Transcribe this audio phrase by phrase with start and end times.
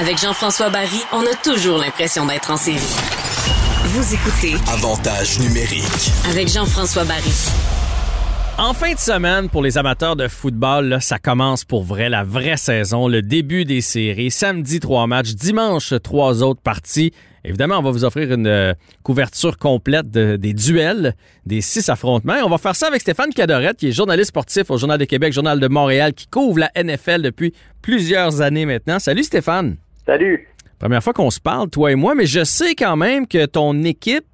[0.00, 2.78] Avec Jean-François Barry, on a toujours l'impression d'être en série.
[3.84, 6.10] Vous écoutez Avantage numérique.
[6.30, 7.32] avec Jean-François Barry.
[8.58, 12.24] En fin de semaine, pour les amateurs de football, là, ça commence pour vrai, la
[12.24, 14.30] vraie saison, le début des séries.
[14.30, 15.32] Samedi, trois matchs.
[15.34, 17.12] Dimanche, trois autres parties.
[17.42, 21.14] Évidemment, on va vous offrir une euh, couverture complète de- des duels,
[21.46, 22.36] des six affrontements.
[22.36, 25.06] Et on va faire ça avec Stéphane Cadorette, qui est journaliste sportif au Journal de
[25.06, 28.98] Québec, Journal de Montréal, qui couvre la NFL depuis plusieurs années maintenant.
[28.98, 29.76] Salut Stéphane.
[30.06, 30.48] Salut.
[30.78, 33.82] Première fois qu'on se parle, toi et moi, mais je sais quand même que ton
[33.84, 34.24] équipe,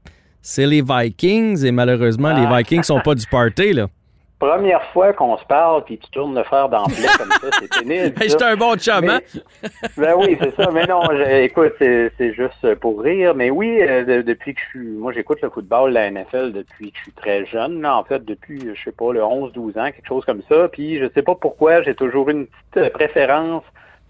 [0.42, 2.58] c'est les Vikings, et malheureusement, les Ah.
[2.58, 3.86] Vikings sont pas du party, là.
[4.38, 7.80] Première fois qu'on se parle, puis tu tournes le fer dans le comme ça, c'est
[7.82, 8.14] pénible.
[8.18, 8.28] Ça.
[8.28, 9.20] J'étais un bon chum, hein?
[9.96, 10.70] Ben oui, c'est ça.
[10.70, 13.34] Mais non, je- écoute, c'est juste pour rire.
[13.34, 14.88] Mais oui, euh, de- depuis que je suis...
[14.90, 17.80] Moi, j'écoute le football, la NFL, depuis que je suis très jeune.
[17.80, 20.68] Là, en fait, depuis, je sais pas, le 11-12 ans, quelque chose comme ça.
[20.70, 23.64] Puis je sais pas pourquoi, j'ai toujours une petite préférence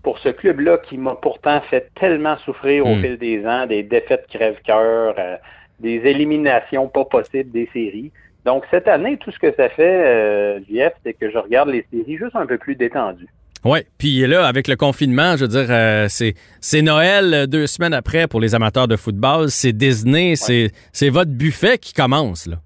[0.07, 3.03] pour ce club-là qui m'a pourtant fait tellement souffrir au Hmm.
[3.03, 5.35] fil des ans, des défaites crève-cœur, euh,
[5.81, 8.13] des éliminations pas possibles des séries.
[8.45, 11.85] Donc cette année, tout ce que ça fait, euh, JF, c'est que je regarde les
[11.91, 13.27] séries juste un peu plus détendues.
[13.65, 18.29] Oui, puis là, avec le confinement, je veux dire, euh, c'est, Noël deux semaines après
[18.29, 19.51] pour les amateurs de football.
[19.51, 22.59] C'est Disney, c'est votre buffet qui commence, là.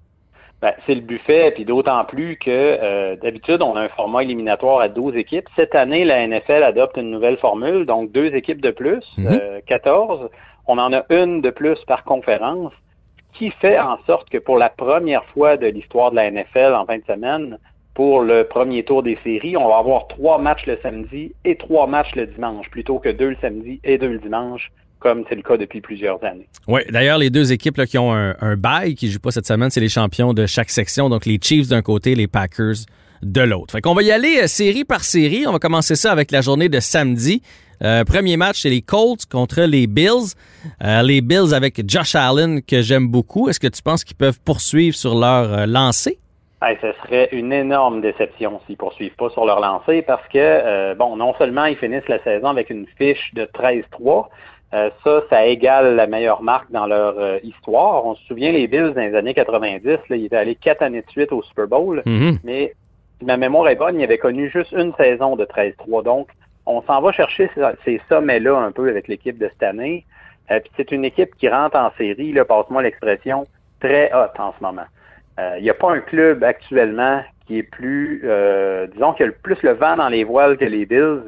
[0.61, 4.79] Ben, c'est le buffet, puis d'autant plus que euh, d'habitude, on a un format éliminatoire
[4.79, 5.47] à 12 équipes.
[5.55, 9.27] Cette année, la NFL adopte une nouvelle formule, donc deux équipes de plus, Mhm.
[9.31, 10.29] euh, 14.
[10.67, 12.71] On en a une de plus par conférence,
[13.33, 16.85] qui fait en sorte que pour la première fois de l'histoire de la NFL en
[16.85, 17.57] fin de semaine,
[17.95, 21.87] pour le premier tour des séries, on va avoir trois matchs le samedi et trois
[21.87, 25.41] matchs le dimanche, plutôt que deux le samedi et deux le dimanche, comme c'est le
[25.41, 26.47] cas depuis plusieurs années.
[26.67, 29.31] Oui, d'ailleurs, les deux équipes là, qui ont un, un bail, qui ne jouent pas
[29.31, 31.09] cette semaine, c'est les champions de chaque section.
[31.09, 32.85] Donc, les Chiefs d'un côté, les Packers
[33.23, 33.71] de l'autre.
[33.73, 35.45] Fait qu'on va y aller euh, série par série.
[35.47, 37.41] On va commencer ça avec la journée de samedi.
[37.83, 40.35] Euh, premier match, c'est les Colts contre les Bills.
[40.83, 43.49] Euh, les Bills avec Josh Allen, que j'aime beaucoup.
[43.49, 46.19] Est-ce que tu penses qu'ils peuvent poursuivre sur leur lancée?
[46.63, 51.15] Hey, ce serait une énorme déception s'ils poursuivent pas sur leur lancée parce que, bon,
[51.15, 54.27] non seulement ils finissent la saison avec une fiche de 13-3,
[54.73, 58.05] euh, ça, ça égale la meilleure marque dans leur euh, histoire.
[58.05, 61.01] On se souvient, les Bills dans les années 90, là, ils étaient allés quatre années
[61.01, 62.37] de suite au Super Bowl, Mhm.
[62.43, 62.73] mais
[63.19, 66.03] si ma mémoire est bonne, ils avaient connu juste une saison de 13-3.
[66.03, 66.29] Donc,
[66.65, 70.05] on s'en va chercher ces, ces sommets-là un peu avec l'équipe de cette année.
[70.51, 73.47] Euh, puis c'est une équipe qui rentre en série, passe-moi l'expression,
[73.81, 74.85] très haute en ce moment.
[75.57, 79.31] Il n'y a pas un club actuellement qui est plus, euh, disons, qui a le
[79.31, 81.23] plus le vent dans les voiles que les Bills.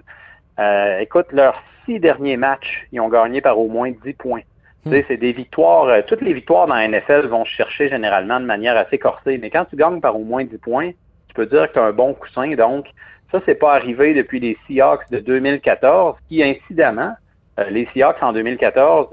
[1.00, 4.42] Écoute, leurs six derniers matchs, ils ont gagné par au moins 10 points.
[4.90, 8.42] Sais, c'est des victoires, euh, toutes les victoires dans la NFL vont se chercher généralement
[8.42, 10.92] de manière assez corsée, mais quand tu gagnes par au moins 10 points,
[11.30, 12.54] tu peux dire que tu as un bon coussin.
[12.56, 12.88] Donc,
[13.32, 17.14] ça, c'est pas arrivé depuis les Seahawks de 2014, qui, incidemment,
[17.60, 19.08] euh, les Seahawks en 2014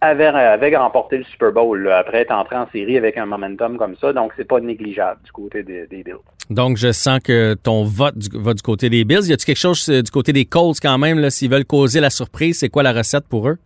[0.00, 3.78] avaient, avaient remporté le Super Bowl là, après être entré en série avec un momentum
[3.78, 4.12] comme ça.
[4.12, 6.16] Donc, c'est pas négligeable du côté des, des Bills.
[6.50, 9.28] Donc, je sens que ton vote va du côté des Bills.
[9.28, 12.10] Y a-t-il quelque chose euh, du côté des Colts quand même, s'ils veulent causer la
[12.10, 12.58] surprise?
[12.60, 13.56] C'est quoi la recette pour eux?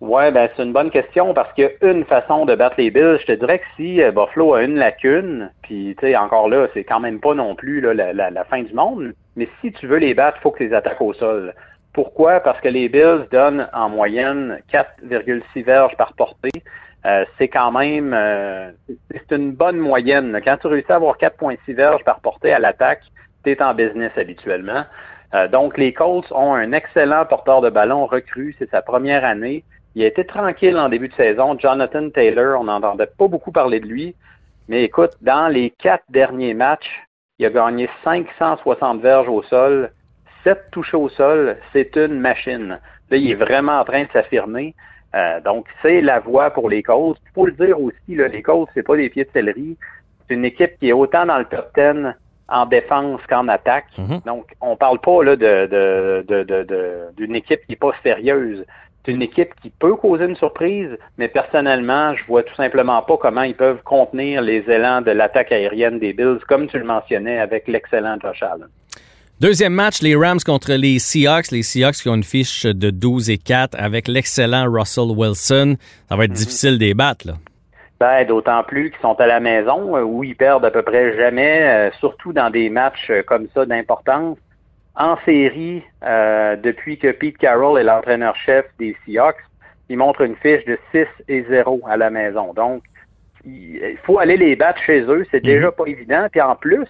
[0.00, 2.90] Ouais, ben c'est une bonne question parce qu'il y a une façon de battre les
[2.90, 3.18] Bills.
[3.20, 6.66] Je te dirais que si euh, Buffalo a une lacune, puis tu sais, encore là,
[6.74, 9.70] c'est quand même pas non plus là, la, la- la fin du monde, mais si
[9.70, 11.54] tu veux les battre, il faut que tu les attaques au sol.
[11.92, 12.40] Pourquoi?
[12.40, 16.50] Parce que les Bills donnent en moyenne 4,6 verges par portée.
[17.04, 18.70] Euh, c'est quand même euh,
[19.10, 20.40] c'est une bonne moyenne.
[20.44, 23.02] Quand tu réussis à avoir 4,6 verges par portée à l'attaque,
[23.44, 24.84] tu es en business habituellement.
[25.34, 28.54] Euh, donc, les Colts ont un excellent porteur de ballon recru.
[28.58, 29.64] C'est sa première année.
[29.94, 31.58] Il a été tranquille en début de saison.
[31.58, 34.14] Jonathan Taylor, on n'entendait pas beaucoup parler de lui.
[34.68, 37.02] Mais écoute, dans les quatre derniers matchs,
[37.38, 39.90] il a gagné 560 verges au sol,
[40.44, 42.78] sept touchés au sol, c'est une machine.
[43.10, 44.74] Là, il est vraiment en train de s'affirmer.
[45.14, 47.16] Euh, donc, c'est la voie pour les causes.
[47.26, 49.76] Il faut le dire aussi, là, les causes, c'est pas des pieds de céleri.
[50.28, 52.14] C'est une équipe qui est autant dans le top 10
[52.48, 53.86] en défense qu'en attaque.
[53.98, 54.20] Mhm.
[54.26, 57.92] Donc, on parle pas là, de, de, de, de- de- d'une équipe qui est pas
[58.02, 58.64] sérieuse.
[59.04, 63.16] C'est une équipe qui peut causer une surprise, mais personnellement, je vois tout simplement pas
[63.16, 67.38] comment ils peuvent contenir les élans de l'attaque aérienne des Bills, comme tu le mentionnais
[67.40, 68.68] avec l'excellent Josh Allen.
[69.42, 71.50] Deuxième match, les Rams contre les Seahawks.
[71.50, 75.74] Les Seahawks qui ont une fiche de 12 et 4 avec l'excellent Russell Wilson.
[76.08, 77.32] Ça va être difficile de les battre, là.
[77.98, 81.16] Ben, d'autant plus qu'ils sont à la maison, euh, où ils perdent à peu près
[81.16, 84.38] jamais, euh, surtout dans des matchs euh, comme ça d'importance.
[84.94, 89.42] En série, euh, depuis que Pete Carroll est l'entraîneur-chef des Seahawks,
[89.88, 92.52] ils montrent une fiche de 6 et 0 à la maison.
[92.54, 92.84] Donc,
[93.44, 95.26] il il faut aller les battre chez eux.
[95.32, 96.28] C'est déjà pas évident.
[96.30, 96.86] Puis en plus,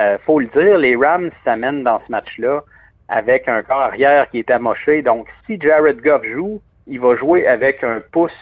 [0.00, 2.62] euh, faut le dire, les Rams s'amènent dans ce match-là
[3.08, 5.02] avec un corps arrière qui est amoché.
[5.02, 8.32] Donc, si Jared Goff joue, il va jouer avec un pouce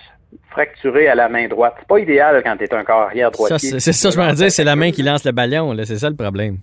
[0.51, 1.75] fracturé à la main droite.
[1.79, 3.81] C'est pas idéal quand tu es un corps arrière droitier.
[3.81, 5.75] c'est ça, je m'en dire, c'est la main qui lance le ballon.
[5.85, 6.59] C'est ça le problème.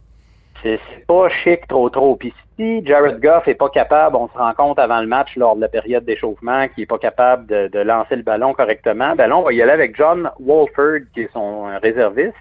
[0.62, 2.16] C'est pas chic trop trop.
[2.16, 5.56] Puis si Jared Goff est pas capable, on se rend compte avant le match lors
[5.56, 9.28] de la période d'échauffement qu'il est pas capable de, de lancer le ballon correctement, ben
[9.28, 12.34] là, on va y aller avec John Walford, qui est son euh, réserviste,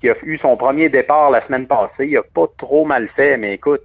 [0.00, 2.06] qui a eu son premier départ la semaine passée.
[2.06, 3.84] Il a pas trop mal fait, mais écoute,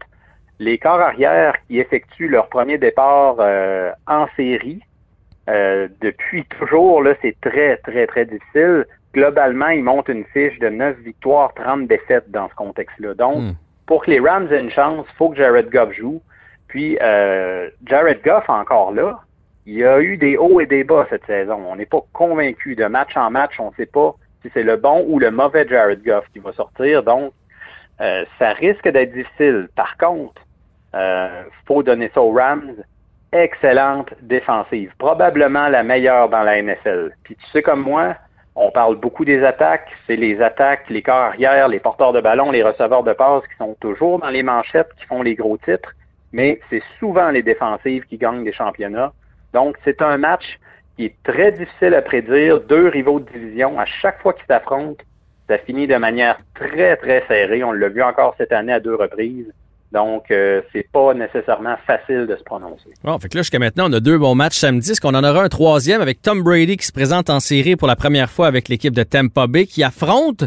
[0.59, 4.81] les corps arrière qui effectuent leur premier départ euh, en série,
[5.49, 8.85] euh, depuis toujours, là, c'est très, très, très difficile.
[9.13, 13.13] Globalement, ils montent une fiche de 9 victoires, 30 défaites dans ce contexte-là.
[13.15, 13.51] Donc, Hmm.
[13.85, 16.21] pour que les Rams aient une chance, il faut que Jared Goff joue.
[16.67, 19.19] Puis, euh, Jared Goff, encore là,
[19.65, 21.59] il y a eu des hauts et des bas cette saison.
[21.67, 23.59] On n'est pas convaincu de match en match.
[23.59, 26.53] On ne sait pas si c'est le bon ou le mauvais Jared Goff qui va
[26.53, 27.01] sortir.
[27.01, 27.33] Donc,
[28.01, 29.69] euh, ça risque d'être difficile.
[29.75, 30.41] Par contre,
[30.95, 32.75] euh, faut donner ça aux Rams.
[33.31, 34.91] Excellente défensive.
[34.99, 37.13] Probablement la meilleure dans la NFL.
[37.23, 38.15] Puis tu sais comme moi,
[38.55, 39.89] on parle beaucoup des attaques.
[40.05, 43.55] C'est les attaques, les corps arrière, les porteurs de ballon, les receveurs de passes qui
[43.57, 45.93] sont toujours dans les manchettes, qui font les gros titres.
[46.31, 49.13] Mais c'est souvent les défensives qui gagnent des championnats.
[49.53, 50.59] Donc, c'est un match
[50.95, 52.61] qui est très difficile à prédire.
[52.61, 55.03] Deux rivaux de division, à chaque fois qu'ils s'affrontent,
[55.47, 57.63] ça finit de manière très, très serrée.
[57.63, 59.51] On l'a vu encore cette année à deux reprises.
[59.93, 62.89] Donc, euh, c'est pas nécessairement facile de se prononcer.
[63.03, 64.91] Bon, fait que là, jusqu'à maintenant, on a deux bons matchs samedi.
[64.91, 67.87] Est-ce qu'on en aura un troisième avec Tom Brady qui se présente en série pour
[67.87, 70.45] la première fois avec l'équipe de Tampa Bay qui affronte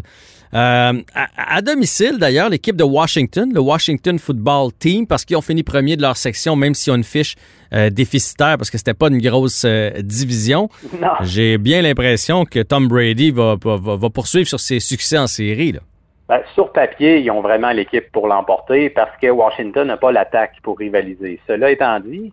[0.54, 5.42] euh, à, à domicile d'ailleurs l'équipe de Washington, le Washington Football Team, parce qu'ils ont
[5.42, 7.34] fini premier de leur section, même s'ils ont une fiche
[7.72, 10.68] euh, déficitaire parce que c'était pas une grosse euh, division.
[11.00, 11.08] Non.
[11.22, 15.26] J'ai bien l'impression que Tom Brady va, va, va- va poursuivre sur ses succès en
[15.26, 15.72] série.
[15.72, 15.80] Là.
[16.28, 20.54] Ben, sur papier, ils ont vraiment l'équipe pour l'emporter parce que Washington n'a pas l'attaque
[20.62, 21.40] pour rivaliser.
[21.46, 22.32] Cela étant dit,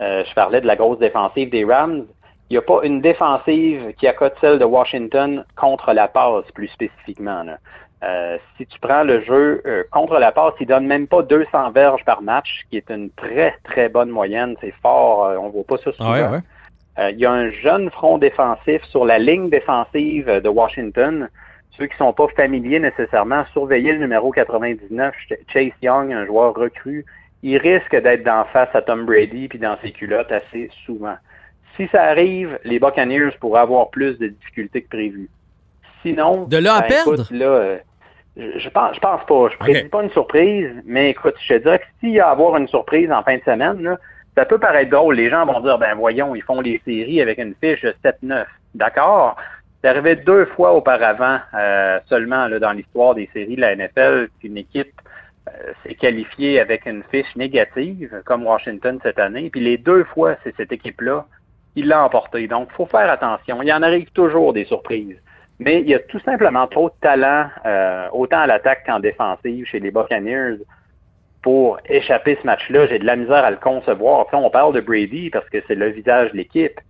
[0.00, 2.06] euh, je parlais de la grosse défensive des Rams.
[2.48, 6.68] Il n'y a pas une défensive qui accote celle de Washington contre la passe, plus
[6.68, 7.42] spécifiquement.
[7.42, 7.58] là.
[8.02, 11.70] Euh, si tu prends le jeu euh, contre la passe, ils donnent même pas 200
[11.70, 14.56] verges par match, qui est une très, très bonne moyenne.
[14.60, 16.40] C'est fort, on voit pas ça souvent.
[17.10, 21.28] Il y a un jeune front défensif sur la ligne défensive de Washington.
[21.78, 26.54] Ceux qui sont pas familiers nécessairement, surveillez le numéro 99, Ch- Chase Young, un joueur
[26.54, 27.04] recru.
[27.42, 31.16] Il risque d'être d'en face à Tom Brady puis dans ses culottes assez souvent.
[31.76, 35.28] Si ça arrive, les Buccaneers pourraient avoir plus de difficultés que prévu.
[36.02, 37.14] Sinon, De là à ben, perdre?
[37.14, 37.78] écoute, là, euh,
[38.36, 39.48] je, pense, je pense pas.
[39.52, 42.30] Je prédis pas une surprise, mais écoute, je te dirais que s'il y a à
[42.30, 43.98] avoir une surprise en fin de semaine, là,
[44.36, 45.16] ça peut paraître drôle.
[45.16, 48.44] Les gens vont dire, ben voyons, ils font les séries avec une fiche de 7-9.
[48.74, 49.36] D'accord?
[49.84, 54.56] C'est arrivé deux fois auparavant euh, seulement dans l'histoire des séries de la NFL qu'une
[54.56, 54.98] équipe
[55.46, 59.50] euh, s'est qualifiée avec une fiche négative, comme Washington cette année.
[59.50, 61.26] Puis les deux fois, c'est cette équipe-là
[61.74, 62.48] qui l'a emporté.
[62.48, 63.60] Donc, faut faire attention.
[63.60, 65.18] Il y en arrive toujours des surprises.
[65.58, 69.66] Mais il y a tout simplement trop de talent, euh, autant à l'attaque qu'en défensive
[69.66, 70.60] chez les Buccaneers
[71.42, 72.86] pour échapper ce match-là.
[72.86, 74.24] J'ai de la misère à le concevoir.
[74.32, 76.80] On parle de Brady parce que c'est le visage de l'équipe.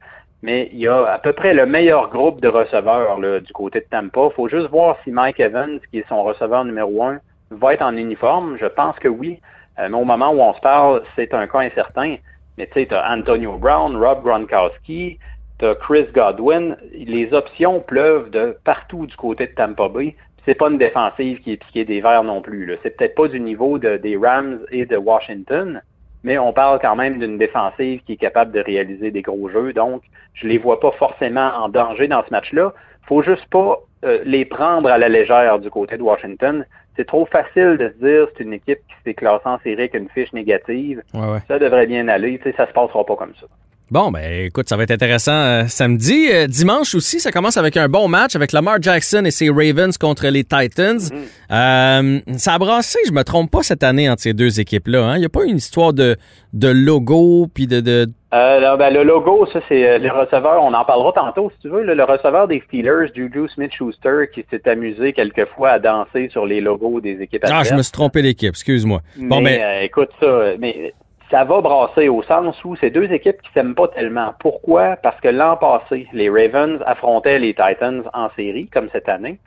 [0.44, 3.80] Mais il y a à peu près le meilleur groupe de receveurs là, du côté
[3.80, 4.28] de Tampa.
[4.36, 7.18] faut juste voir si Mike Evans, qui est son receveur numéro un,
[7.50, 8.58] va être en uniforme.
[8.60, 9.40] Je pense que oui.
[9.78, 12.16] Euh, mais au moment où on se parle, c'est un cas incertain.
[12.58, 15.18] Mais tu sais, tu as Antonio Brown, Rob Gronkowski,
[15.58, 16.76] tu as Chris Godwin.
[16.92, 20.14] Les options pleuvent de partout du côté de Tampa Bay.
[20.44, 22.70] C'est pas une défensive qui est piquée des verres non plus.
[22.82, 25.80] C'est peut-être pas du niveau de- des Rams et de Washington,
[26.24, 29.72] mais on parle quand même d'une défensive qui est capable de réaliser des gros jeux.
[29.72, 30.02] Donc,
[30.32, 32.72] je les vois pas forcément en danger dans ce match-là.
[33.06, 36.64] Faut juste pas euh, les prendre à la légère du côté de Washington.
[36.96, 39.94] c'est trop facile de se dire c'est une équipe qui s'est classée en série avec
[39.94, 41.02] une fiche négative.
[41.12, 41.38] Ouais, ouais.
[41.46, 42.38] Ça devrait bien aller.
[42.38, 43.46] Tu sais, ça se passera pas comme ça.
[43.90, 46.28] Bon, ben écoute, ça va être intéressant euh, samedi.
[46.32, 49.96] Euh, dimanche aussi, ça commence avec un bon match avec Lamar Jackson et ses Ravens
[49.98, 50.98] contre les Titans.
[51.50, 55.04] Euh, ça a brassé, je me trompe pas, cette année entre ces deux équipes-là.
[55.04, 55.16] hein?
[55.16, 56.16] Il n'y a pas une histoire de,
[56.54, 58.06] de logo puis de, de...
[58.32, 60.60] Là, ben, le logo, ça, c'est les receveurs.
[60.64, 61.82] On en parlera tantôt, si tu veux.
[61.84, 66.60] là, le receveur des Steelers, Juju Smith-Schuster, qui s'est amusé quelquefois à danser sur les
[66.60, 67.68] logos des équipes Ah, adverses.
[67.68, 69.02] je me suis trompé d'équipe, excuse-moi.
[69.18, 70.94] Bon, mais ben, écoute ça, mais
[71.34, 74.34] ça va brasser au sens où c'est deux équipes qui s'aiment pas tellement.
[74.38, 74.94] Pourquoi?
[75.02, 79.40] Parce que l'an passé, les Ravens affrontaient les Titans en série, comme cette année,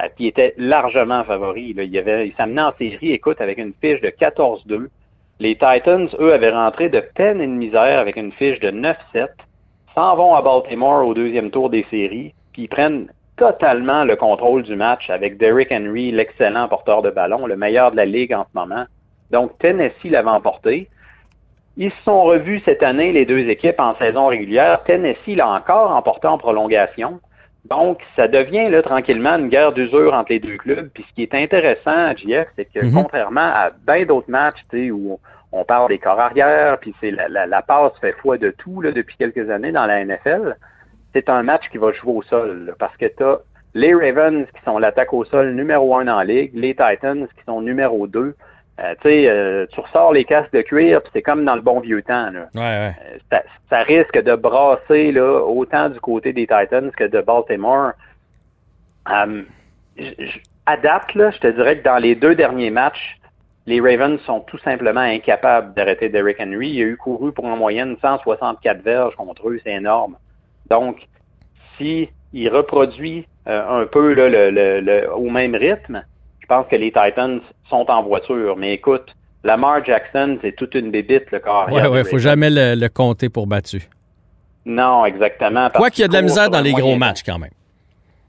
[0.00, 1.76] euh, puis étaient largement favoris.
[1.78, 4.88] Ils s'amenaient en série, écoute, avec une fiche de 14-2.
[5.38, 9.28] Les Titans, eux, avaient rentré de peine et de misère avec une fiche de 9-7,
[9.94, 14.64] s'en vont à Baltimore au deuxième tour des séries, puis ils prennent totalement le contrôle
[14.64, 18.42] du match avec Derrick Henry, l'excellent porteur de ballon, le meilleur de la ligue en
[18.42, 18.86] ce moment.
[19.30, 20.88] Donc, Tennessee l'avait emporté.
[21.78, 24.82] Ils se sont revus cette année, les deux équipes, en saison régulière.
[24.84, 27.20] Tennessee l'a encore emporté en prolongation.
[27.70, 30.88] Donc, ça devient là, tranquillement une guerre d'usure entre les deux clubs.
[30.92, 32.92] Puis ce qui est intéressant, JF, c'est que Mhm.
[32.94, 35.18] contrairement à bien d'autres matchs où
[35.52, 38.80] on parle des corps arrière, puis c'est la, la, la passe fait foi de tout
[38.82, 40.56] là, depuis quelques années dans la NFL,
[41.14, 42.64] c'est un match qui va jouer au sol.
[42.66, 43.38] là, parce que tu as
[43.74, 47.60] les Ravens qui sont l'attaque au sol numéro un la ligue, les Titans qui sont
[47.60, 48.34] numéro deux.
[48.80, 51.62] Euh, tu sais, euh, tu ressors les casques de cuir, puis c'est comme dans le
[51.62, 52.30] bon vieux temps.
[52.30, 52.46] Là.
[52.54, 52.94] ouais, ouais.
[53.06, 57.92] Euh, ça, ça risque de brasser là, autant du côté des Titans que de Baltimore.
[59.06, 63.18] À date, là, je te dirais que dans les deux derniers matchs,
[63.66, 66.68] les Ravens sont tout simplement incapables d'arrêter Derrick Henry.
[66.70, 70.16] Il a eu couru pour en moyenne 164 verges contre eux, c'est énorme.
[70.70, 71.06] Donc,
[71.76, 76.04] si il reproduit un peu là, le, le- le- au même rythme,
[76.48, 78.56] pense que les Titans sont en voiture.
[78.56, 79.14] Mais écoute,
[79.44, 81.70] Lamar Jackson, c'est toute une bébite, le corps.
[81.70, 83.88] Ouais, ouais, faut jamais le, le compter pour battu.
[84.64, 85.70] Non, exactement.
[85.70, 87.50] Quoi qu'il y a de la misère dans les gros matchs quand même.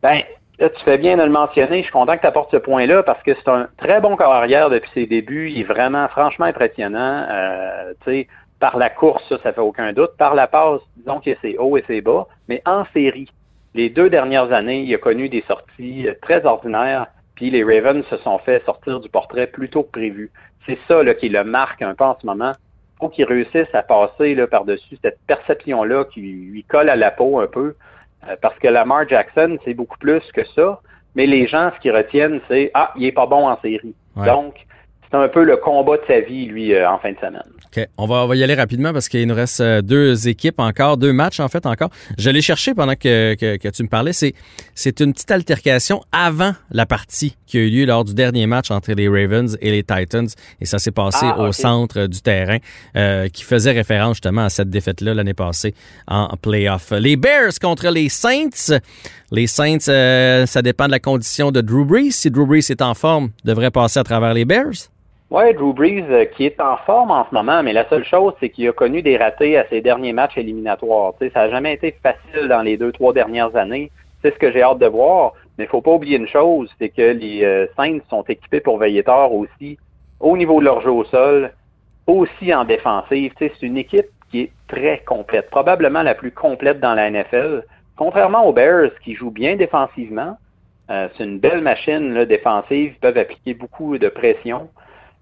[0.01, 0.21] Ben,
[0.59, 1.79] là, tu fais bien de le mentionner.
[1.79, 4.33] Je suis content que tu apportes ce point-là parce que c'est un très bon corps
[4.33, 5.49] arrière depuis ses débuts.
[5.49, 7.25] Il est vraiment, franchement impressionnant.
[7.29, 8.27] Euh, tu sais,
[8.59, 10.11] par la course, ça, ça fait aucun doute.
[10.17, 12.27] Par la passe, disons que c'est haut et c'est bas.
[12.47, 13.29] Mais en série,
[13.73, 17.07] les deux dernières années, il a connu des sorties euh, très ordinaires.
[17.39, 20.29] Puis les Ravens se sont fait sortir du portrait plus tôt que prévu.
[20.65, 22.51] C'est ça là, qui le marque un peu en ce moment.
[22.51, 27.11] Il faut qu'il réussisse à passer là, par-dessus cette perception-là qui lui colle à la
[27.11, 27.75] peau un peu.
[28.27, 30.81] Euh, parce que Lamar Jackson, c'est beaucoup plus que ça.
[31.15, 33.95] Mais les gens, ce qu'ils retiennent, c'est Ah, il est pas bon en série.
[34.17, 34.25] Ouais.
[34.25, 34.55] Donc,
[35.11, 37.41] c'est un peu le combat de sa vie, lui, euh, en fin de semaine.
[37.75, 37.87] OK.
[37.97, 40.97] On va, on va y aller rapidement parce qu'il nous reste euh, deux équipes encore,
[40.97, 41.89] deux matchs en fait encore.
[42.17, 44.13] Je l'ai cherché pendant que, que, que tu me parlais.
[44.13, 44.33] C'est,
[44.75, 48.71] c'est une petite altercation avant la partie qui a eu lieu lors du dernier match
[48.71, 50.27] entre les Ravens et les Titans.
[50.61, 52.57] Et ça s'est passé Ah, au centre du terrain
[52.95, 55.73] euh, qui faisait référence justement à cette défaite-là l'année passée
[56.07, 56.91] en playoff.
[56.91, 58.79] Les Bears contre les Saints.
[59.31, 62.11] Les Saints, euh, ça dépend de la condition de Drew Brees.
[62.11, 64.89] Si Drew Brees est en forme, devrait passer à travers les Bears.
[65.31, 68.33] Ouais, Drew Brees, euh, qui est en forme en ce moment, mais la seule chose,
[68.39, 71.13] c'est qu'il a connu des ratés à ses derniers matchs éliminatoires.
[71.19, 73.91] Ça n'a jamais été facile dans les deux, trois dernières années.
[74.23, 75.33] C'est ce que j'ai hâte de voir.
[75.57, 78.79] Mais il faut pas oublier une chose, c'est que les euh, Saints sont équipés pour
[78.79, 79.77] veiller tard aussi,
[80.19, 81.51] au niveau de leur jeu au sol,
[82.07, 83.31] aussi en défensive.
[83.37, 87.65] C'est une équipe qui est très complète, probablement la plus complète dans la NFL.
[87.97, 90.37] Contrairement aux Bears, qui jouent bien défensivement,
[90.89, 94.69] euh, c'est une belle machine défensive, ils peuvent appliquer beaucoup de pression.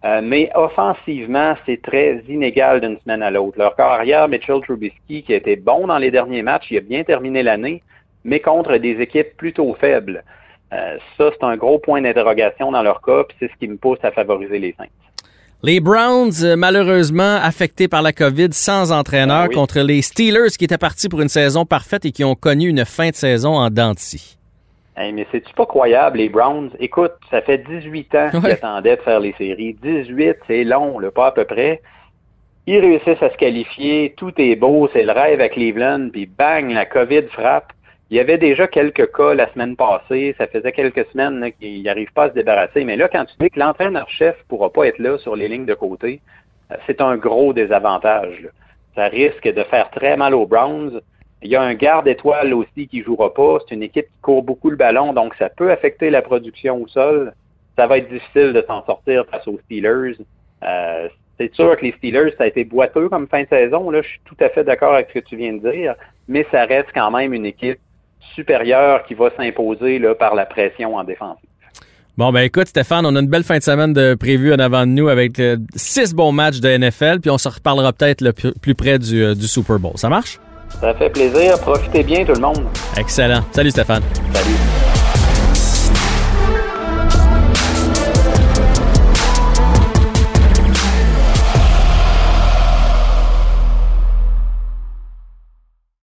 [0.07, 3.57] Euh, mais offensivement, c'est très inégal d'une semaine à l'autre.
[3.57, 6.81] Leur corps arrière, Mitchell Trubisky, qui a été bon dans les derniers matchs, il a
[6.81, 7.83] bien terminé l'année,
[8.23, 10.23] mais contre des équipes plutôt faibles.
[10.71, 13.75] Euh, ça, c'est un gros point d'interrogation dans leur cas, puis c'est ce qui me
[13.75, 14.85] pousse à favoriser les Saints.
[15.63, 19.55] Les Browns, euh, malheureusement affectés par la COVID, sans entraîneur, Ah oui.
[19.55, 22.85] contre les Steelers qui étaient partis pour une saison parfaite et qui ont connu une
[22.85, 24.36] fin de saison en dents de scie.
[24.97, 26.71] Hey, mais c'est-tu pas croyable, les Browns?
[26.79, 28.53] Écoute, ça fait 18 ans qu'ils Ouais.
[28.53, 29.75] attendaient de faire les séries.
[29.81, 31.81] 18, c'est long, là, pas à peu près.
[32.65, 36.69] Ils réussissent à se qualifier, tout est beau, c'est le rêve à Cleveland, puis bang,
[36.71, 37.71] la COVID frappe.
[38.09, 42.11] Il y avait déjà quelques cas la semaine passée, ça faisait quelques semaines qu'ils n'arrivent
[42.13, 42.83] pas à se débarrasser.
[42.83, 45.65] Mais là, quand tu dis que l'entraîneur-chef ne pourra pas être là sur les lignes
[45.65, 46.21] de côté,
[46.71, 48.41] euh, c'est un gros désavantage.
[48.41, 48.49] là.
[48.95, 51.01] Ça risque de faire très mal aux Browns.
[51.43, 53.59] Il y a un garde étoile aussi qui ne jouera pas.
[53.67, 56.87] C'est une équipe qui court beaucoup le ballon, donc ça peut affecter la production au
[56.87, 57.33] sol.
[57.77, 60.17] Ça va être difficile de s'en sortir face aux Steelers.
[60.63, 63.91] Euh, c'est sûr que les Steelers, ça a été boiteux comme fin de saison.
[63.91, 65.93] Là, je suis tout à fait d'accord avec ce que tu viens de dire,
[66.27, 67.79] mais ça reste quand même une équipe
[68.33, 71.37] supérieure qui va s'imposer par la pression en défense.
[72.17, 74.87] Bon, ben écoute, Stéphane, on a une belle fin de semaine de prévue en avant
[74.87, 78.33] de nous avec euh, six bons matchs de NFL, puis on se reparlera peut-être le
[78.33, 79.91] plus près euh, du Super Bowl.
[79.97, 80.39] Ça marche?
[80.81, 81.59] Ça fait plaisir.
[81.59, 82.65] Profitez bien, tout le monde.
[82.97, 83.41] Excellent.
[83.51, 84.03] Salut, Stéphane.
[84.33, 84.76] Salut.